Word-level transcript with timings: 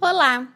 Olá! 0.00 0.46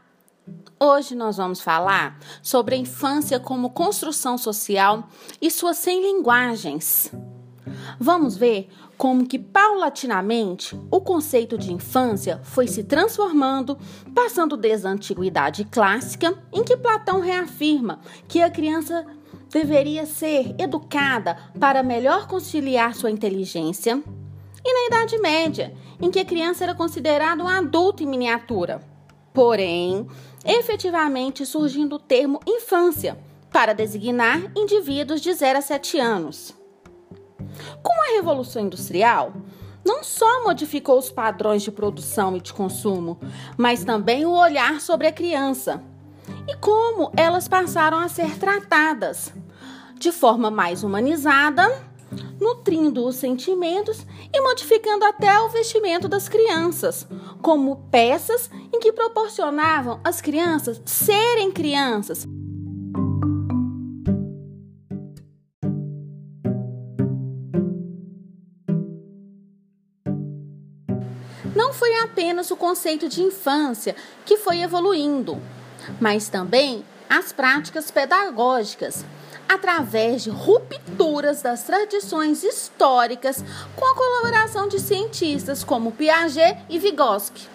Hoje 0.78 1.16
nós 1.16 1.36
vamos 1.36 1.60
falar 1.60 2.16
sobre 2.40 2.76
a 2.76 2.78
infância 2.78 3.40
como 3.40 3.70
construção 3.70 4.38
social 4.38 5.08
e 5.40 5.50
suas 5.50 5.78
100 5.78 6.00
linguagens. 6.00 7.12
Vamos 7.98 8.36
ver 8.36 8.68
como 8.96 9.26
que 9.26 9.40
paulatinamente 9.40 10.80
o 10.92 11.00
conceito 11.00 11.58
de 11.58 11.72
infância 11.72 12.40
foi 12.44 12.68
se 12.68 12.84
transformando, 12.84 13.76
passando 14.14 14.56
desde 14.56 14.86
a 14.86 14.90
antiguidade 14.90 15.64
clássica, 15.64 16.38
em 16.52 16.62
que 16.62 16.76
Platão 16.76 17.18
reafirma 17.18 17.98
que 18.28 18.40
a 18.40 18.48
criança 18.48 19.04
deveria 19.50 20.06
ser 20.06 20.54
educada 20.56 21.36
para 21.58 21.82
melhor 21.82 22.28
conciliar 22.28 22.94
sua 22.94 23.10
inteligência, 23.10 24.00
e 24.64 24.72
na 24.72 24.86
Idade 24.86 25.18
Média, 25.18 25.74
em 26.00 26.12
que 26.12 26.20
a 26.20 26.24
criança 26.24 26.62
era 26.62 26.76
considerada 26.76 27.42
um 27.42 27.48
adulto 27.48 28.04
em 28.04 28.06
miniatura 28.06 28.91
porém, 29.32 30.06
efetivamente 30.44 31.46
surgindo 31.46 31.96
o 31.96 31.98
termo 31.98 32.40
infância 32.46 33.18
para 33.50 33.74
designar 33.74 34.40
indivíduos 34.56 35.20
de 35.20 35.32
0 35.32 35.58
a 35.58 35.62
7 35.62 35.98
anos. 35.98 36.54
Com 37.82 37.92
a 37.92 38.16
Revolução 38.16 38.62
Industrial, 38.62 39.32
não 39.84 40.02
só 40.02 40.44
modificou 40.44 40.98
os 40.98 41.10
padrões 41.10 41.62
de 41.62 41.70
produção 41.70 42.36
e 42.36 42.40
de 42.40 42.52
consumo, 42.52 43.18
mas 43.56 43.84
também 43.84 44.24
o 44.24 44.30
olhar 44.30 44.80
sobre 44.80 45.06
a 45.06 45.12
criança 45.12 45.82
e 46.48 46.56
como 46.56 47.10
elas 47.16 47.48
passaram 47.48 47.98
a 47.98 48.08
ser 48.08 48.38
tratadas 48.38 49.32
de 49.98 50.10
forma 50.10 50.50
mais 50.50 50.82
humanizada 50.82 51.91
nutrindo 52.42 53.06
os 53.06 53.16
sentimentos 53.16 54.04
e 54.34 54.40
modificando 54.40 55.04
até 55.04 55.40
o 55.40 55.48
vestimento 55.48 56.08
das 56.08 56.28
crianças, 56.28 57.06
como 57.40 57.88
peças 57.90 58.50
em 58.72 58.80
que 58.80 58.92
proporcionavam 58.92 60.00
às 60.02 60.20
crianças 60.20 60.82
serem 60.84 61.52
crianças. 61.52 62.26
Não 71.54 71.72
foi 71.72 72.00
apenas 72.00 72.50
o 72.50 72.56
conceito 72.56 73.08
de 73.08 73.22
infância 73.22 73.94
que 74.26 74.36
foi 74.36 74.60
evoluindo, 74.60 75.40
mas 76.00 76.28
também 76.28 76.84
as 77.12 77.30
práticas 77.30 77.90
pedagógicas 77.90 79.04
através 79.46 80.22
de 80.22 80.30
rupturas 80.30 81.42
das 81.42 81.62
tradições 81.62 82.42
históricas 82.42 83.44
com 83.76 83.84
a 83.84 83.94
colaboração 83.94 84.66
de 84.66 84.80
cientistas 84.80 85.62
como 85.62 85.92
Piaget 85.92 86.58
e 86.70 86.78
Vygotsky. 86.78 87.46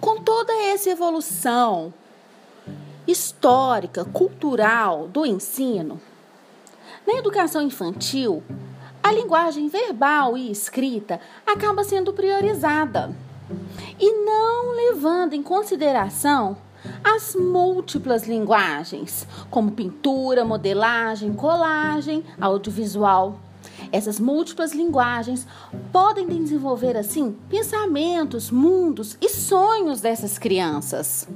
Com 0.00 0.22
toda 0.22 0.52
essa 0.52 0.90
evolução 0.90 1.92
histórica, 3.04 4.04
cultural 4.04 5.08
do 5.08 5.26
ensino, 5.26 6.00
na 7.04 7.14
educação 7.14 7.62
infantil, 7.62 8.44
a 9.06 9.12
linguagem 9.12 9.68
verbal 9.68 10.36
e 10.36 10.50
escrita 10.50 11.20
acaba 11.46 11.84
sendo 11.84 12.12
priorizada 12.12 13.14
e 14.00 14.12
não 14.24 14.74
levando 14.74 15.32
em 15.32 15.44
consideração 15.44 16.56
as 17.04 17.36
múltiplas 17.36 18.26
linguagens, 18.26 19.24
como 19.48 19.70
pintura, 19.70 20.44
modelagem, 20.44 21.32
colagem, 21.34 22.24
audiovisual. 22.40 23.38
Essas 23.92 24.18
múltiplas 24.18 24.72
linguagens 24.72 25.46
podem 25.92 26.26
desenvolver, 26.26 26.96
assim, 26.96 27.36
pensamentos, 27.48 28.50
mundos 28.50 29.16
e 29.20 29.28
sonhos 29.28 30.00
dessas 30.00 30.36
crianças. 30.36 31.28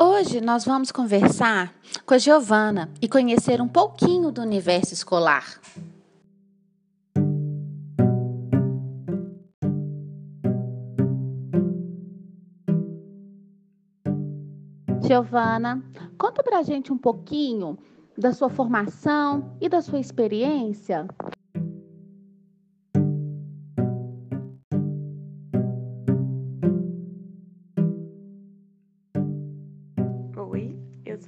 Hoje 0.00 0.40
nós 0.40 0.64
vamos 0.64 0.92
conversar 0.92 1.74
com 2.04 2.14
a 2.14 2.18
Giovana 2.18 2.90
e 3.00 3.08
conhecer 3.08 3.60
um 3.60 3.68
pouquinho 3.68 4.30
do 4.30 4.42
universo 4.42 4.92
escolar. 4.92 5.60
Giovana, 15.06 15.82
conta 16.18 16.42
pra 16.42 16.62
gente 16.62 16.92
um 16.92 16.98
pouquinho 16.98 17.78
da 18.18 18.32
sua 18.32 18.50
formação 18.50 19.56
e 19.60 19.68
da 19.68 19.80
sua 19.80 20.00
experiência. 20.00 21.06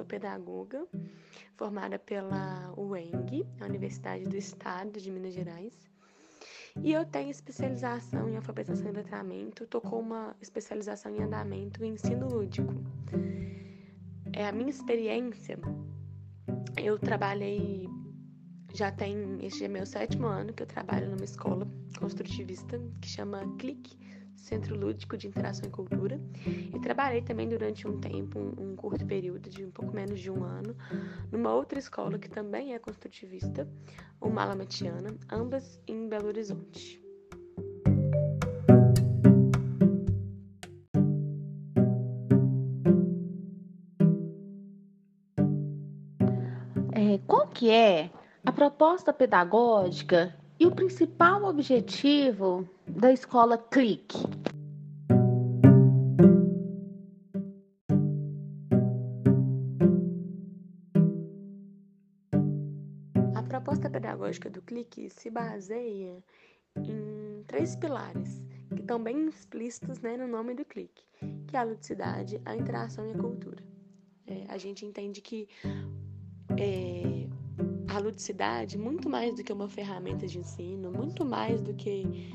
Pedagoga, 0.04 0.86
formada 1.56 1.98
pela 1.98 2.72
UENG, 2.76 3.46
a 3.60 3.66
Universidade 3.66 4.24
do 4.24 4.36
Estado 4.36 5.00
de 5.00 5.10
Minas 5.10 5.34
Gerais. 5.34 5.88
E 6.82 6.92
eu 6.92 7.04
tenho 7.04 7.30
especialização 7.30 8.28
em 8.28 8.36
alfabetização 8.36 8.90
e 8.90 8.94
letramento, 8.94 9.66
tô 9.66 9.80
com 9.80 10.00
uma 10.00 10.36
especialização 10.40 11.14
em 11.14 11.22
andamento 11.22 11.84
e 11.84 11.88
ensino 11.88 12.28
lúdico. 12.28 12.72
É 14.32 14.46
a 14.46 14.52
minha 14.52 14.70
experiência. 14.70 15.58
Eu 16.76 16.98
trabalhei 16.98 17.88
já 18.74 18.92
tem 18.92 19.38
este 19.44 19.64
é 19.64 19.68
meu 19.68 19.86
sétimo 19.86 20.26
ano 20.26 20.52
que 20.52 20.62
eu 20.62 20.66
trabalho 20.66 21.10
numa 21.10 21.24
escola 21.24 21.66
construtivista 21.98 22.78
que 23.00 23.08
chama 23.08 23.42
Clique 23.58 23.98
Centro 24.38 24.78
Lúdico 24.78 25.16
de 25.16 25.26
Interação 25.26 25.68
e 25.68 25.70
Cultura, 25.70 26.20
e 26.46 26.78
trabalhei 26.80 27.20
também 27.20 27.48
durante 27.48 27.86
um 27.86 28.00
tempo, 28.00 28.38
um, 28.38 28.70
um, 28.70 28.76
curto 28.76 29.04
período 29.04 29.50
de 29.50 29.64
um 29.64 29.70
pouco 29.70 29.94
menos 29.94 30.20
de 30.20 30.30
um 30.30 30.44
ano, 30.44 30.74
numa 31.30 31.52
outra 31.52 31.78
escola 31.78 32.18
que 32.18 32.30
também 32.30 32.72
é 32.72 32.78
construtivista, 32.78 33.68
o 34.20 34.30
Malamatiana, 34.30 35.14
ambas 35.30 35.80
em 35.86 36.08
Belo 36.08 36.28
Horizonte. 36.28 37.02
É, 46.92 47.18
qual 47.26 47.46
que 47.48 47.70
é 47.70 48.10
a 48.44 48.52
proposta 48.52 49.12
pedagógica 49.12 50.34
e 50.60 50.66
o 50.66 50.74
principal 50.74 51.44
objetivo 51.44 52.68
da 52.86 53.12
escola 53.12 53.56
Clique? 53.56 54.18
A 63.34 63.42
proposta 63.42 63.88
pedagógica 63.88 64.50
do 64.50 64.60
Clique 64.62 65.08
se 65.10 65.30
baseia 65.30 66.22
em 66.76 67.44
três 67.46 67.76
pilares 67.76 68.42
que 68.74 68.80
estão 68.80 69.00
bem 69.02 69.28
explícitos 69.28 70.00
né, 70.00 70.16
no 70.16 70.26
nome 70.26 70.54
do 70.54 70.64
Clique, 70.64 71.04
que 71.46 71.56
é 71.56 71.60
a 71.60 71.62
ludicidade, 71.62 72.40
a 72.44 72.56
interação 72.56 73.06
e 73.06 73.12
a 73.12 73.18
cultura. 73.18 73.62
É, 74.26 74.44
a 74.48 74.58
gente 74.58 74.84
entende 74.84 75.20
que 75.20 75.48
é, 76.58 77.27
a 77.88 77.98
ludicidade, 77.98 78.78
muito 78.78 79.08
mais 79.08 79.34
do 79.34 79.42
que 79.42 79.52
uma 79.52 79.68
ferramenta 79.68 80.26
de 80.26 80.38
ensino, 80.38 80.90
muito 80.90 81.24
mais 81.24 81.60
do 81.60 81.74
que 81.74 82.30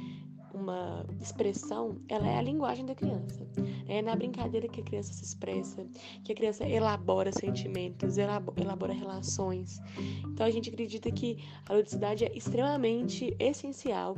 uma 0.53 1.05
expressão, 1.19 1.97
ela 2.07 2.27
é 2.27 2.37
a 2.37 2.41
linguagem 2.41 2.85
da 2.85 2.93
criança. 2.93 3.45
É 3.87 4.01
na 4.01 4.15
brincadeira 4.15 4.67
que 4.67 4.81
a 4.81 4.83
criança 4.83 5.11
se 5.11 5.23
expressa, 5.23 5.85
que 6.23 6.31
a 6.31 6.35
criança 6.35 6.63
elabora 6.65 7.31
sentimentos, 7.31 8.17
elabora 8.17 8.93
relações. 8.93 9.79
Então 10.27 10.45
a 10.45 10.51
gente 10.51 10.69
acredita 10.69 11.11
que 11.11 11.43
a 11.67 11.73
ludicidade 11.73 12.25
é 12.25 12.37
extremamente 12.37 13.35
essencial 13.39 14.15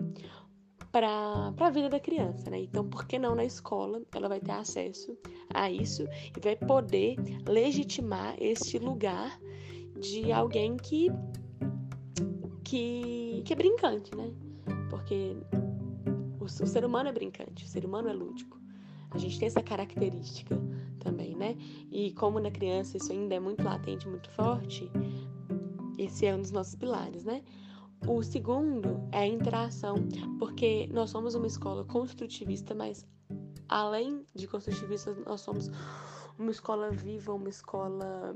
para 0.92 1.54
a 1.60 1.70
vida 1.70 1.90
da 1.90 2.00
criança, 2.00 2.50
né? 2.50 2.62
Então, 2.62 2.88
por 2.88 3.06
que 3.06 3.20
não 3.20 3.36
na 3.36 3.44
escola 3.44 4.02
ela 4.14 4.30
vai 4.30 4.40
ter 4.40 4.52
acesso 4.52 5.18
a 5.54 5.70
isso 5.70 6.04
e 6.36 6.40
vai 6.40 6.56
poder 6.56 7.18
legitimar 7.46 8.36
esse 8.40 8.80
lugar 8.80 9.38
de 10.00 10.32
alguém 10.32 10.78
que, 10.78 11.10
que, 12.64 13.42
que 13.46 13.54
é 13.54 13.56
brincante, 13.56 14.16
né? 14.16 14.32
Porque 14.90 15.36
o, 16.40 16.46
o 16.46 16.48
ser 16.48 16.86
humano 16.86 17.10
é 17.10 17.12
brincante, 17.12 17.64
o 17.64 17.68
ser 17.68 17.86
humano 17.86 18.10
é 18.10 18.14
lúdico. 18.14 18.60
A 19.12 19.18
gente 19.18 19.40
tem 19.40 19.48
essa 19.48 19.64
característica 19.64 20.60
também, 21.00 21.36
né? 21.36 21.56
E 21.92 22.12
como 22.12 22.40
na 22.40 22.52
criança 22.52 22.98
isso 22.98 23.12
ainda 23.12 23.36
é 23.36 23.40
muito 23.40 23.64
latente, 23.64 24.08
muito 24.08 24.30
forte, 24.32 24.92
esse 25.98 26.26
é 26.26 26.36
um 26.36 26.42
dos 26.42 26.52
nossos 26.52 26.76
pilares, 26.76 27.24
né? 27.24 27.42
O 28.08 28.22
segundo 28.22 29.02
é 29.12 29.20
a 29.20 29.28
interação, 29.28 29.96
porque 30.38 30.88
nós 30.92 31.10
somos 31.10 31.34
uma 31.34 31.48
escola 31.48 31.84
construtivista, 31.86 32.76
mas 32.76 33.06
além 33.68 34.26
de 34.36 34.48
construtivista, 34.48 35.16
nós 35.26 35.42
somos 35.42 35.72
uma 36.38 36.52
escola 36.52 36.92
viva, 36.92 37.34
uma 37.34 37.50
escola 37.50 38.36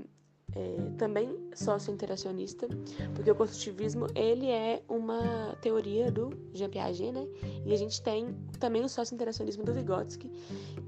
é, 0.55 0.97
também 0.97 1.37
socio-interacionista, 1.53 2.67
porque 3.13 3.29
o 3.29 3.35
construtivismo 3.35 4.07
ele 4.15 4.47
é 4.47 4.83
uma 4.87 5.55
teoria 5.61 6.11
do 6.11 6.31
Jean 6.53 6.69
Piaget, 6.69 7.11
né? 7.11 7.27
E 7.65 7.73
a 7.73 7.77
gente 7.77 8.01
tem 8.01 8.35
também 8.59 8.83
o 8.83 8.89
socio-interacionismo 8.89 9.63
do 9.63 9.73
Vygotsky, 9.73 10.29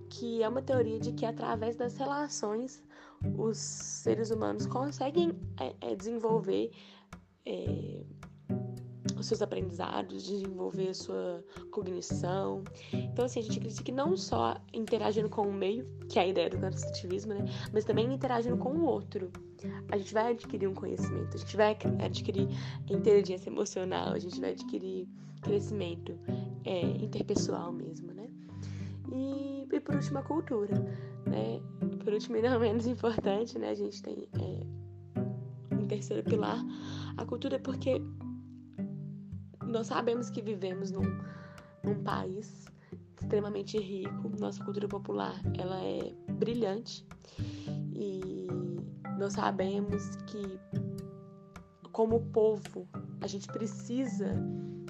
que 0.09 0.43
é 0.43 0.49
uma 0.49 0.61
teoria 0.61 0.99
de 0.99 1.11
que 1.11 1.25
através 1.25 1.75
das 1.75 1.97
relações 1.97 2.83
os 3.37 3.57
seres 3.57 4.31
humanos 4.31 4.65
conseguem 4.65 5.33
é, 5.59 5.91
é, 5.91 5.95
desenvolver 5.95 6.71
é, 7.45 8.03
os 9.21 9.27
seus 9.27 9.41
aprendizados, 9.41 10.23
desenvolver 10.23 10.89
a 10.89 10.93
sua 10.93 11.43
cognição. 11.71 12.63
Então, 12.91 13.25
assim, 13.25 13.39
a 13.39 13.43
gente 13.43 13.57
acredita 13.57 13.83
que 13.83 13.91
não 13.91 14.17
só 14.17 14.57
interagindo 14.73 15.29
com 15.29 15.47
o 15.47 15.53
meio, 15.53 15.87
que 16.09 16.19
é 16.19 16.23
a 16.23 16.27
ideia 16.27 16.49
do 16.49 16.57
construtivismo, 16.57 17.33
né? 17.33 17.45
Mas 17.71 17.85
também 17.85 18.11
interagindo 18.13 18.57
com 18.57 18.73
o 18.73 18.83
outro. 18.83 19.31
A 19.91 19.97
gente 19.97 20.13
vai 20.13 20.31
adquirir 20.31 20.67
um 20.67 20.73
conhecimento, 20.73 21.35
a 21.35 21.37
gente 21.37 21.55
vai 21.55 21.77
adquirir 22.03 22.47
inteligência 22.89 23.49
emocional, 23.49 24.13
a 24.13 24.19
gente 24.19 24.39
vai 24.41 24.51
adquirir 24.51 25.07
crescimento 25.41 26.17
é, 26.65 26.81
interpessoal 26.81 27.71
mesmo, 27.71 28.13
né? 28.13 28.27
E, 29.11 29.67
e 29.71 29.79
por 29.79 29.95
último, 29.95 30.19
a 30.19 30.23
cultura, 30.23 30.75
né? 31.25 31.61
Por 32.03 32.13
último 32.13 32.37
e 32.37 32.41
não 32.41 32.59
menos 32.59 32.87
importante, 32.87 33.59
né? 33.59 33.69
A 33.69 33.75
gente 33.75 34.01
tem 34.01 34.27
é, 34.39 35.75
um 35.75 35.85
terceiro 35.87 36.23
pilar, 36.23 36.63
a 37.17 37.25
cultura, 37.25 37.59
porque 37.59 38.01
nós 39.71 39.87
sabemos 39.87 40.29
que 40.29 40.41
vivemos 40.41 40.91
num, 40.91 41.19
num 41.83 42.03
país 42.03 42.65
extremamente 43.19 43.77
rico, 43.77 44.29
nossa 44.39 44.63
cultura 44.63 44.87
popular 44.87 45.39
ela 45.57 45.79
é 45.81 46.13
brilhante 46.33 47.05
e 47.93 48.47
nós 49.17 49.33
sabemos 49.33 50.15
que 50.27 50.59
como 51.91 52.21
povo 52.31 52.87
a 53.21 53.27
gente 53.27 53.47
precisa 53.47 54.33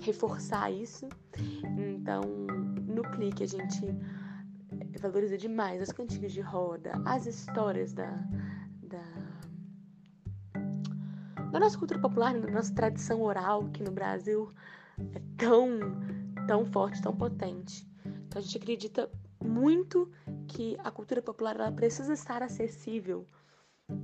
reforçar 0.01 0.72
isso. 0.72 1.10
Então, 1.78 2.22
no 2.88 3.04
clique 3.04 3.44
a 3.44 3.48
gente 3.48 3.81
valoriza 5.01 5.38
demais 5.38 5.81
as 5.81 5.92
cantigas 5.92 6.31
de 6.31 6.42
roda, 6.42 6.94
as 7.06 7.25
histórias 7.25 7.94
da, 7.94 8.24
da 11.51 11.59
nossa 11.59 11.77
cultura 11.77 12.00
popular, 12.00 12.39
da 12.39 12.50
nossa 12.50 12.74
tradição 12.74 13.21
oral, 13.21 13.69
que 13.69 13.83
no 13.83 13.92
Brasil 13.92 14.50
é 15.13 15.21
tão, 15.38 15.80
tão 16.48 16.65
forte, 16.65 17.01
tão 17.01 17.15
potente. 17.15 17.88
Então 18.27 18.39
a 18.39 18.42
gente 18.42 18.57
acredita 18.57 19.09
muito 19.44 20.09
que 20.48 20.77
a 20.80 20.89
cultura 20.92 21.21
popular 21.21 21.56
ela 21.56 21.71
precisa 21.71 22.13
estar 22.13 22.42
acessível 22.42 23.25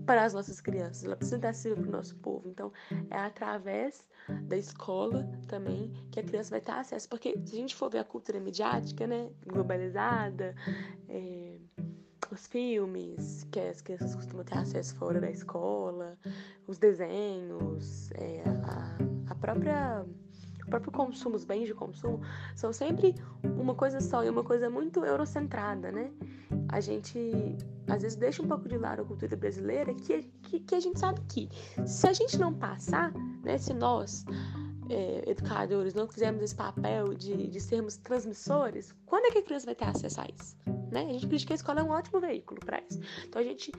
para 0.06 0.26
as 0.26 0.34
nossas 0.34 0.60
crianças, 0.60 1.06
ela 1.06 1.16
precisa 1.16 1.38
estar 1.38 1.50
acessível 1.50 1.78
para 1.78 1.88
o 1.88 1.92
nosso 1.92 2.16
povo. 2.18 2.50
Então 2.50 2.74
é 3.10 3.18
através 3.18 4.06
da 4.44 4.58
escola 4.58 5.30
também 5.48 5.94
que 6.12 6.20
a 6.20 6.24
criança 6.24 6.50
vai 6.52 6.60
ter 6.60 6.72
acesso, 6.72 7.08
porque 7.08 7.34
se 7.46 7.56
a 7.56 7.60
gente 7.60 7.76
for 7.76 7.90
ver 7.90 8.00
a 8.00 8.04
cultura 8.04 8.40
midiática, 8.40 9.08
né, 9.08 9.30
globalizada, 9.46 10.54
é, 11.08 11.58
os 12.34 12.48
filmes 12.48 13.46
que 13.52 13.60
as 13.60 13.82
crianças 13.82 14.16
costumam 14.16 14.44
ter 14.44 14.58
acesso 14.58 14.96
fora 14.96 15.20
da 15.20 15.30
escola, 15.30 16.18
os 16.68 16.78
desenhos, 16.78 18.12
é, 18.12 18.44
a, 18.64 18.98
a 19.32 19.36
própria 19.36 20.06
o 20.66 20.70
próprio 20.70 20.92
consumo, 20.92 21.38
os 21.38 21.46
bens 21.46 21.66
de 21.66 21.74
consumo, 21.74 22.20
são 22.54 22.74
sempre 22.74 23.16
uma 23.42 23.74
coisa 23.74 24.02
só 24.02 24.22
e 24.26 24.30
uma 24.30 24.44
coisa 24.44 24.70
muito 24.70 25.04
eurocentrada, 25.06 25.94
né? 25.94 26.12
A 26.68 26.82
gente 26.82 27.56
às 27.88 28.02
vezes 28.02 28.18
deixa 28.18 28.44
um 28.44 28.48
pouco 28.48 28.68
de 28.68 28.78
lado 28.78 29.02
a 29.02 29.06
cultura 29.06 29.34
brasileira, 29.38 29.94
que, 29.94 30.24
que, 30.44 30.60
que 30.60 30.76
a 30.76 30.80
gente 30.82 31.00
sabe 31.00 31.22
que 31.30 31.50
se 31.86 32.06
a 32.06 32.12
gente 32.12 32.38
não 32.38 32.54
passar, 32.54 33.14
né, 33.44 33.58
se 33.58 33.74
nós 33.74 34.26
é, 34.90 35.30
educadores 35.30 35.94
não 35.94 36.06
fizermos 36.06 36.44
esse 36.44 36.56
papel 36.56 37.14
de, 37.14 37.48
de 37.48 37.62
sermos 37.62 37.96
transmissores, 37.96 38.94
quando 39.06 39.28
é 39.28 39.32
que 39.32 39.38
a 39.38 39.44
criança 39.44 39.66
vai 39.66 39.76
ter 39.76 39.86
acesso 39.86 40.20
a 40.20 40.26
isso? 40.38 40.77
Né? 40.92 41.06
A 41.10 41.14
gente 41.14 41.46
que 41.46 41.54
a 41.54 41.56
escola 41.56 41.82
é 41.82 41.84
um 41.84 41.90
ótimo 41.90 42.20
veículo 42.20 42.60
para 42.60 42.82
isso. 42.90 43.00
Então 43.26 43.42
a 43.42 43.46
gente, 43.46 43.72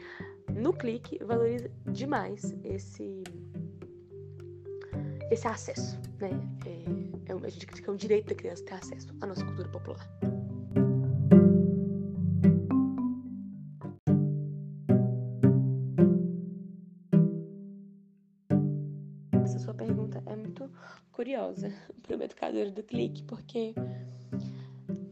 no 0.53 0.73
clique, 0.73 1.19
valoriza 1.25 1.71
demais 1.87 2.55
esse, 2.65 3.23
esse 5.31 5.47
acesso. 5.47 5.99
Né? 6.21 6.31
É, 6.67 7.33
é, 7.33 7.35
a 7.35 7.49
gente 7.49 7.67
é 7.85 7.91
um 7.91 7.97
direito 7.97 8.29
da 8.29 8.35
criança 8.35 8.65
ter 8.65 8.75
acesso 8.75 9.09
à 9.21 9.27
nossa 9.27 9.45
cultura 9.45 9.69
popular. 9.69 10.09
Essa 19.45 19.59
sua 19.59 19.75
pergunta 19.75 20.23
é 20.27 20.37
muito 20.37 20.71
curiosa 21.13 21.73
para 22.03 22.17
o 22.17 22.23
educador 22.23 22.71
do 22.71 22.83
clique, 22.83 23.23
porque 23.25 23.75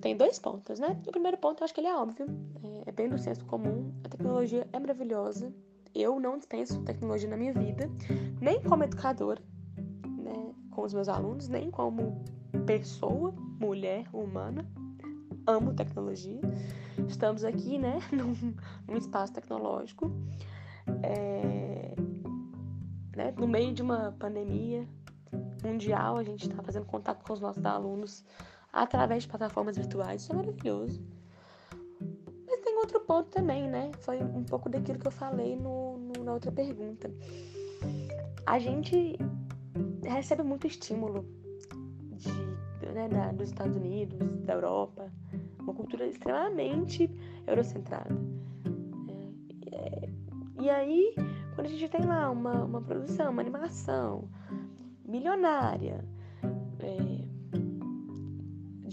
tem 0.07 0.17
dois 0.17 0.39
pontos, 0.39 0.79
né? 0.79 0.97
O 1.05 1.11
primeiro 1.11 1.37
ponto 1.37 1.61
eu 1.61 1.65
acho 1.65 1.75
que 1.75 1.81
ele 1.81 1.89
é 1.89 1.97
óbvio, 1.97 2.27
é, 2.63 2.91
é 2.91 2.93
bem 2.93 3.09
do 3.09 3.19
senso 3.19 3.45
comum. 3.47 3.93
A 4.05 4.09
tecnologia 4.09 4.65
é 4.73 4.79
maravilhosa. 4.79 5.53
Eu 5.93 6.21
não 6.21 6.39
dispenso 6.39 6.81
tecnologia 6.85 7.29
na 7.29 7.37
minha 7.37 7.53
vida, 7.53 7.91
nem 8.41 8.63
como 8.63 8.85
educadora, 8.85 9.43
né, 10.07 10.55
com 10.71 10.83
os 10.83 10.95
meus 10.95 11.09
alunos, 11.09 11.49
nem 11.49 11.73
como 11.73 12.23
pessoa, 12.67 13.35
mulher, 13.59 14.07
humana. 14.13 14.65
Amo 15.45 15.75
tecnologia. 15.75 16.41
Estamos 17.09 17.43
aqui, 17.43 17.77
né, 17.77 17.99
num, 18.13 18.55
num 18.87 18.97
espaço 18.97 19.33
tecnológico, 19.33 20.13
é, 21.03 21.97
né, 23.17 23.35
no 23.37 23.49
meio 23.49 23.75
de 23.75 23.83
uma 23.83 24.13
pandemia 24.21 24.87
mundial, 25.65 26.17
a 26.17 26.23
gente 26.23 26.49
está 26.49 26.63
fazendo 26.63 26.87
contato 26.87 27.25
com 27.25 27.33
os 27.33 27.41
nossos 27.41 27.65
alunos 27.65 28.25
através 28.77 29.23
de 29.23 29.29
plataformas 29.29 29.77
virtuais. 29.77 30.23
Isso 30.23 30.33
é 30.33 30.37
maravilhoso. 30.37 31.03
Mas 32.47 32.61
tem 32.61 32.77
outro 32.77 33.01
ponto 33.01 33.31
também, 33.31 33.69
né? 33.69 33.91
Foi 34.01 34.23
um 34.23 34.45
pouco 34.45 34.69
daquilo 34.69 34.99
que 34.99 35.07
eu 35.07 35.13
falei 35.13 35.57
no, 35.57 35.97
no, 35.99 36.25
na 36.25 36.35
outra 36.35 36.53
pergunta. 36.53 37.11
A 38.45 38.59
gente 38.59 39.17
recebe 40.05 40.43
muito 40.43 40.67
estímulo 40.67 41.27
de, 42.13 42.87
né, 42.93 43.09
da, 43.09 43.33
dos 43.33 43.49
Estados 43.49 43.75
Unidos, 43.75 44.19
da 44.45 44.55
Europa, 44.55 45.11
uma 45.59 45.75
cultura 45.75 46.07
extremamente 46.07 47.11
eurocentrada. 47.47 48.15
É, 49.73 50.09
e 50.61 50.71
aí, 50.71 51.15
quando 51.55 51.67
a 51.67 51.71
gente 51.71 51.89
tem 51.89 52.05
lá 52.05 52.31
uma, 52.31 52.65
uma 52.65 52.81
produção, 52.81 53.33
uma 53.33 53.43
animação 53.43 54.29
milionária, 55.05 56.05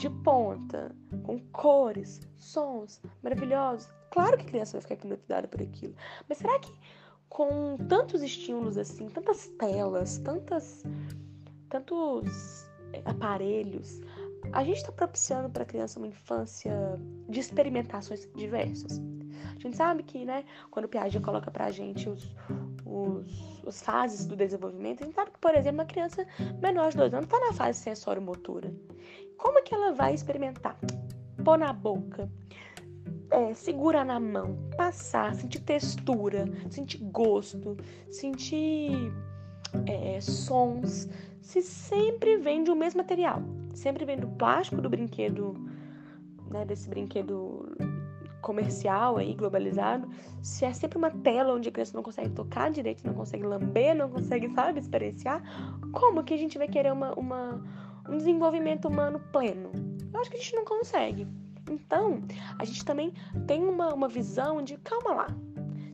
de 0.03 0.09
ponta, 0.09 0.93
com 1.23 1.39
cores, 1.53 2.19
sons 2.37 3.01
maravilhosos. 3.21 3.89
Claro 4.11 4.37
que 4.37 4.43
a 4.43 4.47
criança 4.49 4.73
vai 4.73 4.81
ficar 4.81 4.95
hipnotizada 4.95 5.47
por 5.47 5.61
aquilo. 5.61 5.95
Mas 6.27 6.39
será 6.39 6.59
que 6.59 6.73
com 7.29 7.77
tantos 7.87 8.21
estímulos 8.21 8.77
assim, 8.77 9.07
tantas 9.07 9.47
telas, 9.57 10.17
tantas, 10.17 10.83
tantos 11.69 12.69
aparelhos, 13.05 14.01
a 14.51 14.61
gente 14.65 14.77
está 14.77 14.91
propiciando 14.91 15.49
para 15.49 15.63
a 15.63 15.65
criança 15.65 15.99
uma 15.99 16.07
infância 16.07 16.99
de 17.29 17.39
experimentações 17.39 18.27
diversas. 18.35 18.99
A 19.55 19.59
gente 19.59 19.77
sabe 19.77 20.03
que, 20.03 20.25
né, 20.25 20.43
quando 20.69 20.85
o 20.85 20.89
Piaget 20.89 21.23
coloca 21.23 21.49
para 21.49 21.65
a 21.65 21.71
gente 21.71 22.09
os, 22.09 22.35
os, 22.85 23.65
as 23.65 23.81
fases 23.81 24.25
do 24.25 24.35
desenvolvimento, 24.35 25.01
a 25.01 25.05
gente 25.05 25.15
sabe 25.15 25.31
que, 25.31 25.39
por 25.39 25.55
exemplo, 25.55 25.79
uma 25.79 25.85
criança 25.85 26.27
menor 26.61 26.91
de 26.91 26.97
dois 26.97 27.13
anos 27.13 27.25
está 27.25 27.39
na 27.39 27.53
fase 27.53 27.79
sensório-motora. 27.79 28.73
Como 29.37 29.59
é 29.59 29.61
que 29.61 29.73
ela 29.73 29.93
vai 29.93 30.13
experimentar? 30.13 30.77
Pôr 31.43 31.57
na 31.57 31.73
boca, 31.73 32.29
é, 33.31 33.53
segurar 33.53 34.05
na 34.05 34.19
mão, 34.19 34.57
passar, 34.77 35.33
sentir 35.35 35.59
textura, 35.61 36.45
sentir 36.69 36.99
gosto, 36.99 37.75
sentir 38.09 39.11
é, 39.87 40.21
sons, 40.21 41.09
se 41.41 41.61
sempre 41.61 42.37
vem 42.37 42.63
de 42.63 42.71
um 42.71 42.75
mesmo 42.75 42.99
material, 42.99 43.41
sempre 43.73 44.05
vem 44.05 44.17
do 44.17 44.27
plástico 44.27 44.81
do 44.81 44.89
brinquedo, 44.89 45.55
né, 46.49 46.63
desse 46.63 46.87
brinquedo 46.87 47.75
comercial 48.41 49.17
aí, 49.17 49.33
globalizado, 49.33 50.07
se 50.41 50.65
é 50.65 50.73
sempre 50.73 50.97
uma 50.97 51.09
tela 51.09 51.53
onde 51.53 51.69
a 51.69 51.71
criança 51.71 51.95
não 51.95 52.03
consegue 52.03 52.29
tocar 52.29 52.69
direito, 52.69 53.05
não 53.05 53.13
consegue 53.13 53.43
lamber, 53.43 53.95
não 53.95 54.09
consegue, 54.09 54.49
sabe, 54.49 54.79
experienciar, 54.79 55.41
como 55.91 56.23
que 56.23 56.33
a 56.33 56.37
gente 56.37 56.57
vai 56.57 56.67
querer 56.67 56.91
uma, 56.91 57.13
uma 57.13 57.63
um 58.07 58.17
desenvolvimento 58.17 58.87
humano 58.87 59.19
pleno? 59.31 59.71
Eu 60.13 60.19
acho 60.19 60.29
que 60.29 60.37
a 60.37 60.39
gente 60.39 60.55
não 60.55 60.65
consegue. 60.65 61.27
Então, 61.69 62.21
a 62.59 62.65
gente 62.65 62.83
também 62.83 63.13
tem 63.47 63.63
uma, 63.63 63.93
uma 63.93 64.07
visão 64.07 64.61
de, 64.61 64.77
calma 64.77 65.13
lá, 65.13 65.27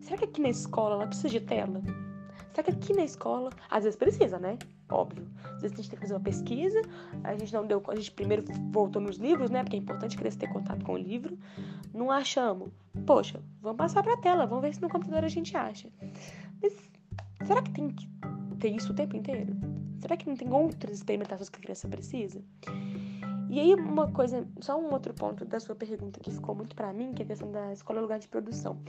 será 0.01 0.18
que 0.18 0.25
aqui 0.25 0.42
na 0.42 0.50
escola 0.50 0.96
ela 0.96 1.08
precisa 1.08 1.30
de 1.30 1.39
tela? 1.39 1.82
Será 2.51 2.63
que 2.63 2.72
aqui 2.72 2.94
na 2.94 3.04
escola, 3.04 3.51
às 3.70 3.84
vezes 3.84 3.98
precisa, 3.98 4.39
né? 4.39 4.58
Óbvio. 4.89 5.28
Às 5.56 5.62
vezes 5.62 5.78
a 5.78 5.82
gente 5.82 5.89
tem 5.92 6.00
que 6.00 6.01
fazer 6.01 6.13
uma 6.16 6.20
pesquisa, 6.20 6.82
a 7.24 7.36
gente 7.36 7.54
não 7.54 7.66
deu, 7.66 7.82
a 7.88 7.96
gente 7.96 8.12
primeiro 8.12 8.44
voltou 8.72 9.01
nos 9.01 9.18
livros, 9.18 9.50
né? 9.51 9.63
Porque 9.63 9.75
é 9.75 9.80
importante 9.80 10.18
criança 10.18 10.39
ter 10.39 10.51
contato 10.51 10.84
com 10.84 10.94
o 10.94 10.98
livro. 10.98 11.38
Não 11.94 12.10
achamos. 12.10 12.70
Poxa, 13.06 13.39
vamos 13.62 13.78
passar 13.78 14.01
pra 14.01 14.18
tela, 14.18 14.48
vamos 14.48 14.63
ver 14.63 14.74
se 14.74 14.82
no 14.82 14.89
computador 14.89 15.24
a 15.24 15.30
gente 15.30 15.56
acha. 15.56 15.89
Mas 16.62 16.75
será 17.46 17.62
que 17.62 17.72
tem 17.72 17.89
que 17.89 18.10
ter 18.60 18.70
isso 18.70 18.92
o 18.92 18.96
tempo 18.96 19.16
inteiro? 19.16 19.56
Será 20.00 20.15
que 20.18 20.27
não 20.27 20.36
tem 20.36 20.51
outras 20.51 20.98
experimentações 20.98 21.50
que 21.50 21.58
a 21.58 21.62
criança 21.62 21.88
precisa? 21.88 22.41
E 23.50 23.60
aí, 23.60 23.74
uma 23.74 24.12
coisa, 24.12 24.48
só 24.62 24.79
um 24.79 24.91
outro 24.94 25.13
ponto 25.13 25.44
da 25.44 25.60
sua 25.60 25.75
pergunta 25.75 26.20
que 26.20 26.32
ficou 26.32 26.53
muito 26.53 26.75
para 26.75 26.94
mim, 26.94 27.13
que 27.13 27.24
é 27.24 27.25
a 27.25 27.27
questão 27.27 27.51
da 27.51 27.74
escola 27.74 28.00
lugar 28.00 28.20
de 28.20 28.27
produção. 28.27 28.79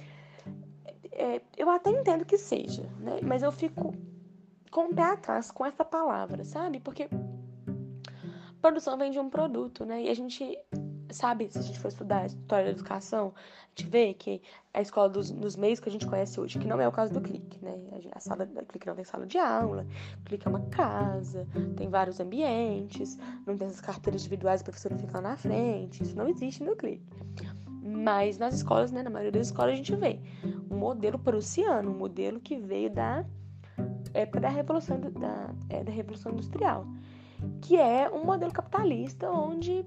É, 1.13 1.41
eu 1.57 1.69
até 1.71 1.91
entendo 1.91 2.25
que 2.25 2.37
seja, 2.37 2.83
né? 2.99 3.21
Mas 3.23 3.43
eu 3.43 3.51
fico 3.51 3.95
com 4.71 4.87
o 4.87 4.95
pé 4.95 5.03
atrás 5.03 5.51
com 5.51 5.65
essa 5.65 5.85
palavra, 5.85 6.45
sabe? 6.45 6.79
Porque 6.79 7.09
produção 8.61 8.97
vem 8.97 9.11
de 9.11 9.19
um 9.19 9.31
produto, 9.31 9.85
né? 9.85 10.03
E 10.03 10.09
a 10.09 10.15
gente 10.15 10.59
sabe, 11.13 11.49
se 11.51 11.59
a 11.59 11.63
gente 11.63 11.79
for 11.79 11.89
estudar 11.89 12.23
a 12.23 12.27
história 12.27 12.67
da 12.67 12.71
educação, 12.73 13.33
a 13.37 13.69
gente 13.69 13.91
vê 13.91 14.15
que 14.15 14.43
a 14.73 14.81
escola 14.81 15.09
dos, 15.09 15.31
dos 15.31 15.57
meios 15.57 15.81
que 15.81 15.89
a 15.89 15.93
gente 15.93 16.07
conhece 16.07 16.41
hoje, 16.41 16.59
que 16.59 16.67
não 16.67 16.81
é 16.81 16.87
o 16.87 16.93
caso 16.93 17.13
do 17.13 17.21
Clique, 17.21 17.63
né? 17.65 17.75
A 18.13 18.21
sala 18.21 18.47
da 18.47 18.63
Clique 18.63 18.87
não 18.87 18.95
tem 18.95 19.05
sala 19.05 19.27
de 19.27 19.39
aula, 19.39 19.87
Clique 20.25 20.47
é 20.47 20.51
uma 20.51 20.61
casa, 20.67 21.47
tem 21.77 21.89
vários 21.89 22.21
ambientes, 22.21 23.19
não 23.47 23.57
tem 23.57 23.67
essas 23.67 23.81
carteiras 23.81 24.23
individuais, 24.23 24.61
o 24.61 24.65
professor 24.65 24.93
fica 24.97 25.19
lá 25.19 25.31
na 25.31 25.37
frente, 25.37 26.03
isso 26.03 26.17
não 26.17 26.29
existe 26.29 26.63
no 26.63 26.77
Clique. 26.77 27.05
Mas 27.83 28.39
nas 28.39 28.55
escolas, 28.55 28.93
né, 28.93 29.03
na 29.03 29.11
maioria 29.11 29.33
das 29.33 29.47
escolas 29.47 29.73
a 29.73 29.77
gente 29.77 29.95
vê 29.97 30.21
um 30.71 30.77
modelo 30.77 31.19
prussiano, 31.19 31.91
um 31.91 31.99
modelo 31.99 32.39
que 32.41 32.57
veio 32.57 32.91
da 32.91 33.25
época 34.13 34.41
da 34.41 34.49
Revolução, 34.49 35.01
da, 35.01 35.51
é, 35.69 35.83
da 35.83 35.91
Revolução 35.91 36.33
Industrial, 36.33 36.87
que 37.61 37.77
é 37.77 38.11
um 38.11 38.25
modelo 38.25 38.53
capitalista 38.53 39.31
onde 39.31 39.85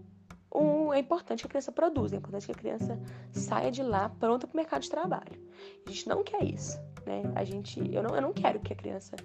é 0.93 0.99
importante 0.99 1.41
que 1.41 1.47
a 1.47 1.49
criança 1.49 1.71
produza, 1.71 2.15
é 2.15 2.17
importante 2.17 2.45
que 2.45 2.51
a 2.51 2.55
criança 2.55 2.99
saia 3.31 3.71
de 3.71 3.81
lá 3.81 4.09
pronta 4.09 4.45
para 4.45 4.53
o 4.53 4.57
mercado 4.57 4.81
de 4.81 4.89
trabalho. 4.89 5.41
A 5.85 5.89
gente 5.89 6.07
não 6.07 6.23
quer 6.23 6.43
isso, 6.43 6.79
né? 7.05 7.23
A 7.35 7.43
gente, 7.43 7.79
eu 7.93 8.03
não, 8.03 8.15
eu 8.15 8.21
não 8.21 8.33
quero 8.33 8.59
que 8.59 8.73
a 8.73 8.75
criança 8.75 9.15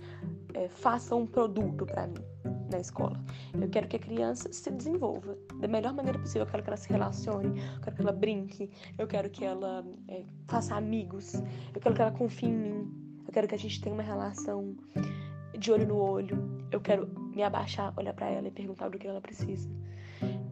é, 0.55 0.69
faça 0.69 1.15
um 1.15 1.27
produto 1.27 1.85
para 1.85 2.07
mim 2.07 2.25
na 2.71 2.79
escola. 2.79 3.19
Eu 3.59 3.69
quero 3.69 3.89
que 3.89 3.97
a 3.97 3.99
criança 3.99 4.53
se 4.53 4.71
desenvolva 4.71 5.37
da 5.61 5.69
melhor 5.69 5.93
maneira 5.93 6.19
possível. 6.19 6.43
Eu 6.43 6.51
quero 6.51 6.63
que 6.63 6.71
ela 6.71 6.77
se 6.77 6.89
relacione, 6.89 7.61
eu 7.61 7.81
quero 7.81 7.97
que 7.97 8.03
ela 8.03 8.13
brinque, 8.13 8.71
eu 8.97 9.07
quero 9.07 9.31
que 9.31 9.45
ela 9.45 9.85
é, 10.09 10.25
faça 10.47 10.75
amigos, 10.75 11.35
eu 11.75 11.81
quero 11.81 11.95
que 11.95 12.03
ela 12.03 12.13
confie 12.13 12.47
em 12.47 12.57
mim, 12.57 13.23
eu 13.27 13.33
quero 13.33 13.47
que 13.47 13.55
a 13.55 13.59
gente 13.59 13.81
tenha 13.81 13.95
uma 13.95 14.03
relação 14.03 14.75
de 15.59 15.73
olho 15.73 15.87
no 15.87 15.97
olho. 15.97 16.67
Eu 16.71 16.81
quero 16.81 17.09
me 17.35 17.43
abaixar, 17.43 17.93
olhar 17.97 18.15
para 18.15 18.29
ela 18.29 18.49
e 18.49 18.51
perguntar 18.51 18.89
do 18.89 18.99
que 18.99 19.07
ela 19.07 19.21
precisa. 19.21 19.69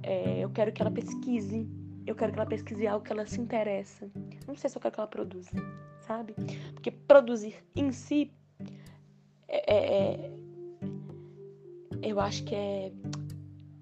É, 0.06 0.38
eu 0.38 0.48
quero 0.50 0.72
que 0.72 0.80
ela 0.80 0.90
pesquise. 0.90 1.68
Eu 2.06 2.14
quero 2.14 2.32
que 2.32 2.38
ela 2.38 2.48
pesquise 2.48 2.86
algo 2.86 3.04
que 3.04 3.12
ela 3.12 3.26
se 3.26 3.40
interessa. 3.40 4.08
Não 4.46 4.54
sei 4.54 4.70
se 4.70 4.78
eu 4.78 4.80
quero 4.80 4.94
que 4.94 5.00
ela 5.00 5.08
produza, 5.08 5.50
sabe? 6.00 6.34
Porque 6.72 6.92
produzir 6.92 7.56
em 7.74 7.90
si 7.90 8.32
é, 9.48 9.74
é, 9.74 10.14
é 10.14 10.30
eu 12.02 12.20
acho 12.20 12.44
que 12.44 12.54
é 12.54 12.92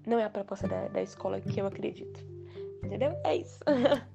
não 0.07 0.19
é 0.19 0.23
a 0.23 0.29
proposta 0.29 0.67
da, 0.67 0.87
da 0.87 1.01
escola 1.01 1.39
que 1.39 1.59
eu 1.59 1.67
acredito. 1.67 2.25
Entendeu? 2.83 3.11
É 3.23 3.35
isso. 3.35 3.59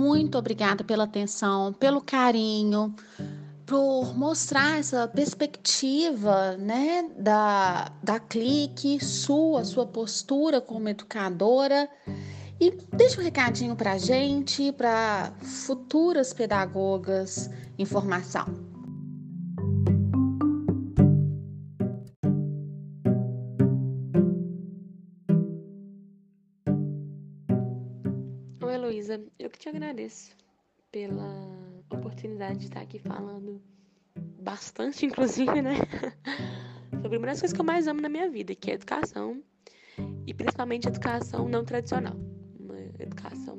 muito 0.00 0.38
obrigada 0.38 0.82
pela 0.82 1.04
atenção, 1.04 1.74
pelo 1.74 2.00
carinho, 2.00 2.94
por 3.66 4.16
mostrar 4.16 4.78
essa 4.78 5.06
perspectiva, 5.06 6.56
né, 6.56 7.08
da, 7.18 7.92
da 8.02 8.18
clique, 8.18 8.98
sua, 9.04 9.62
sua 9.62 9.86
postura 9.86 10.58
como 10.60 10.88
educadora. 10.88 11.86
E 12.58 12.70
deixa 12.94 13.20
um 13.20 13.24
recadinho 13.24 13.76
para 13.76 13.98
gente, 13.98 14.72
para 14.72 15.32
futuras 15.42 16.32
pedagogas, 16.32 17.50
informação. 17.78 18.69
Heloísa, 29.10 29.20
eu 29.38 29.50
que 29.50 29.58
te 29.58 29.68
agradeço 29.68 30.36
pela 30.92 31.84
oportunidade 31.90 32.60
de 32.60 32.64
estar 32.66 32.80
aqui 32.80 32.98
falando 32.98 33.60
bastante, 34.40 35.04
inclusive, 35.06 35.60
né? 35.60 35.74
Sobre 37.02 37.18
uma 37.18 37.26
das 37.26 37.40
coisas 37.40 37.52
que 37.52 37.60
eu 37.60 37.64
mais 37.64 37.88
amo 37.88 38.00
na 38.00 38.08
minha 38.08 38.30
vida, 38.30 38.54
que 38.54 38.70
é 38.70 38.74
a 38.74 38.76
educação, 38.76 39.42
e 40.26 40.32
principalmente 40.32 40.86
a 40.86 40.90
educação 40.90 41.48
não 41.48 41.64
tradicional. 41.64 42.14
Uma 42.58 42.78
educação 42.98 43.58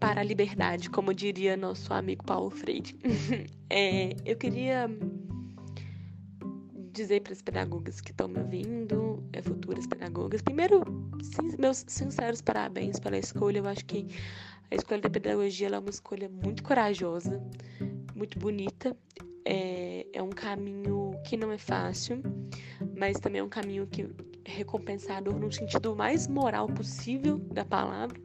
para 0.00 0.22
a 0.22 0.24
liberdade, 0.24 0.90
como 0.90 1.14
diria 1.14 1.56
nosso 1.56 1.92
amigo 1.92 2.24
Paulo 2.24 2.50
Freire. 2.50 2.98
é, 3.70 4.16
eu 4.24 4.36
queria 4.36 4.88
dizer 6.92 7.22
para 7.22 7.32
as 7.32 7.42
pedagogas 7.42 8.00
que 8.00 8.10
estão 8.10 8.28
me 8.28 8.40
ouvindo, 8.40 9.22
é, 9.32 9.42
futuras 9.42 9.86
pedagogas, 9.86 10.42
primeiro, 10.42 10.82
sim, 11.22 11.56
meus 11.58 11.84
sinceros 11.86 12.40
parabéns 12.40 12.98
pela 12.98 13.18
escolha. 13.18 13.58
Eu 13.58 13.68
acho 13.68 13.84
que 13.84 14.06
a 14.70 14.74
escolha 14.74 15.00
da 15.00 15.10
pedagogia 15.10 15.68
é 15.68 15.78
uma 15.78 15.90
escolha 15.90 16.28
muito 16.28 16.62
corajosa, 16.62 17.42
muito 18.14 18.38
bonita. 18.38 18.96
É, 19.44 20.06
é 20.12 20.22
um 20.22 20.30
caminho 20.30 21.12
que 21.24 21.36
não 21.36 21.50
é 21.50 21.58
fácil, 21.58 22.22
mas 22.96 23.18
também 23.18 23.40
é 23.40 23.44
um 23.44 23.48
caminho 23.48 23.86
que 23.86 24.02
é 24.44 24.50
recompensador 24.50 25.38
no 25.38 25.50
sentido 25.50 25.96
mais 25.96 26.28
moral 26.28 26.66
possível 26.68 27.38
da 27.38 27.64
palavra. 27.64 28.20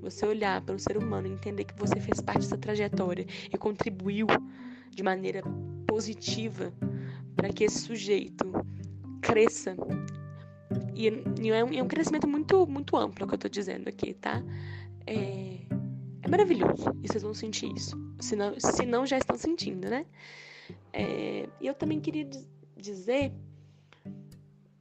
Você 0.00 0.26
olhar 0.26 0.60
para 0.62 0.74
um 0.74 0.78
ser 0.78 0.96
humano 0.96 1.26
e 1.26 1.32
entender 1.32 1.64
que 1.64 1.78
você 1.78 2.00
fez 2.00 2.20
parte 2.20 2.40
dessa 2.40 2.58
trajetória 2.58 3.26
e 3.52 3.56
contribuiu 3.56 4.26
de 4.90 5.02
maneira 5.02 5.42
positiva 5.86 6.72
para 7.44 7.52
que 7.52 7.64
esse 7.64 7.80
sujeito 7.80 8.50
cresça. 9.20 9.76
E, 10.94 11.08
é, 11.08 11.62
um, 11.62 11.74
é, 11.74 11.82
um, 11.82 11.86
crescimento 11.86 12.26
muito, 12.26 12.66
muito 12.66 12.96
amplo 12.96 13.26
que 13.26 13.34
eu 13.34 13.36
estou 13.36 13.50
dizendo 13.50 13.86
aqui, 13.86 14.14
tá? 14.14 14.42
É, 15.06 15.58
é 16.22 16.28
maravilhoso 16.28 16.90
e 17.02 17.06
vocês 17.06 17.22
vão 17.22 17.34
sentir 17.34 17.70
isso. 17.76 18.02
Se 18.18 18.34
não, 18.34 18.58
se 18.58 18.86
não 18.86 19.04
já 19.04 19.18
estão 19.18 19.36
sentindo, 19.36 19.90
né? 19.90 20.06
É, 20.90 21.46
e 21.60 21.66
eu 21.66 21.74
também 21.74 22.00
queria 22.00 22.26
dizer 22.78 23.30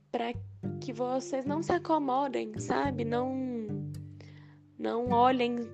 para 0.09 0.33
que 0.79 0.93
vocês 0.93 1.43
não 1.43 1.61
se 1.61 1.73
acomodem, 1.73 2.57
sabe? 2.59 3.03
Não, 3.03 3.35
não 4.79 5.09
olhem 5.09 5.67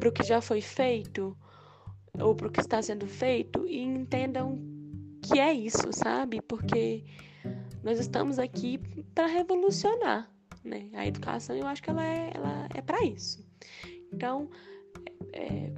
para 0.00 0.08
o 0.08 0.12
que 0.12 0.22
já 0.22 0.40
foi 0.40 0.62
feito 0.62 1.36
ou 2.18 2.34
para 2.34 2.48
o 2.48 2.50
que 2.50 2.60
está 2.60 2.80
sendo 2.80 3.06
feito 3.06 3.66
e 3.66 3.82
entendam 3.82 4.77
que 5.28 5.38
é 5.38 5.52
isso, 5.52 5.92
sabe? 5.92 6.40
Porque 6.40 7.04
nós 7.82 7.98
estamos 7.98 8.38
aqui 8.38 8.78
para 9.14 9.26
revolucionar, 9.26 10.30
né? 10.64 10.88
A 10.94 11.06
educação, 11.06 11.56
eu 11.56 11.66
acho 11.66 11.82
que 11.82 11.90
ela 11.90 12.04
é, 12.04 12.32
ela 12.34 12.68
é 12.74 12.80
para 12.80 13.04
isso. 13.04 13.44
Então, 14.12 14.48
é, 15.32 15.70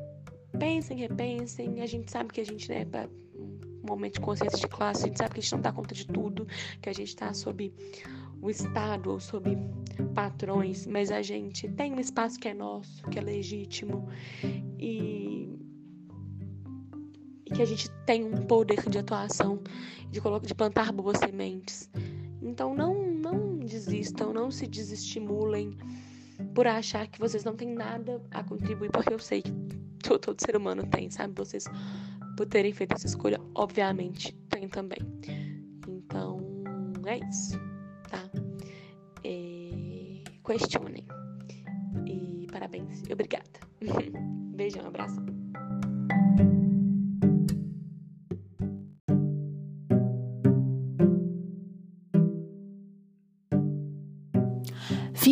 pensem, 0.58 0.98
repensem. 0.98 1.80
A 1.80 1.86
gente 1.86 2.10
sabe 2.10 2.32
que 2.32 2.40
a 2.40 2.44
gente, 2.44 2.68
né, 2.68 2.84
para 2.84 3.08
um 3.34 3.86
momento 3.86 4.14
de 4.14 4.20
consciência 4.20 4.58
de 4.58 4.68
classe, 4.68 5.04
a 5.04 5.08
gente 5.08 5.18
sabe 5.18 5.34
que 5.34 5.40
a 5.40 5.42
gente 5.42 5.52
não 5.52 5.60
dá 5.60 5.72
conta 5.72 5.94
de 5.94 6.06
tudo, 6.06 6.46
que 6.80 6.88
a 6.88 6.92
gente 6.92 7.08
está 7.08 7.32
sob 7.34 7.72
o 8.40 8.48
Estado 8.48 9.10
ou 9.10 9.20
sob 9.20 9.56
patrões, 10.14 10.86
mas 10.86 11.10
a 11.10 11.22
gente 11.22 11.68
tem 11.68 11.92
um 11.92 12.00
espaço 12.00 12.38
que 12.38 12.48
é 12.48 12.54
nosso, 12.54 13.02
que 13.04 13.18
é 13.18 13.22
legítimo 13.22 14.08
e 14.78 15.39
e 17.50 17.54
que 17.54 17.62
a 17.62 17.66
gente 17.66 17.90
tem 18.06 18.24
um 18.24 18.46
poder 18.46 18.88
de 18.88 18.98
atuação, 18.98 19.62
de, 20.10 20.20
de 20.46 20.54
plantar 20.54 20.92
boas 20.92 21.18
sementes. 21.18 21.90
Então 22.42 22.74
não, 22.74 23.10
não 23.12 23.58
desistam, 23.58 24.32
não 24.32 24.50
se 24.50 24.66
desestimulem 24.66 25.76
por 26.54 26.66
achar 26.66 27.06
que 27.06 27.18
vocês 27.18 27.44
não 27.44 27.54
têm 27.54 27.74
nada 27.74 28.22
a 28.30 28.42
contribuir, 28.42 28.90
porque 28.90 29.12
eu 29.12 29.18
sei 29.18 29.42
que 29.42 29.52
todo, 30.02 30.18
todo 30.18 30.40
ser 30.40 30.56
humano 30.56 30.86
tem, 30.86 31.10
sabe? 31.10 31.34
Vocês, 31.36 31.64
por 32.36 32.46
terem 32.46 32.72
feito 32.72 32.94
essa 32.94 33.06
escolha, 33.06 33.38
obviamente, 33.54 34.34
tem 34.48 34.68
também. 34.68 34.98
Então, 35.86 36.38
é 37.06 37.18
isso, 37.18 37.58
tá? 38.08 38.30
É... 39.24 40.22
Questionem. 40.44 41.06
E 42.06 42.46
parabéns 42.50 43.02
e 43.08 43.12
obrigada. 43.12 43.60
Beijão, 44.54 44.86
abraço. 44.86 45.39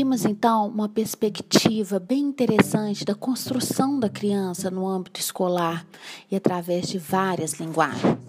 Vimos 0.08 0.24
então 0.24 0.66
uma 0.68 0.88
perspectiva 0.88 1.98
bem 2.00 2.20
interessante 2.20 3.04
da 3.04 3.14
construção 3.14 4.00
da 4.00 4.08
criança 4.08 4.70
no 4.70 4.88
âmbito 4.88 5.20
escolar 5.20 5.86
e 6.30 6.34
através 6.34 6.88
de 6.88 6.96
várias 6.96 7.60
linguagens. 7.60 8.27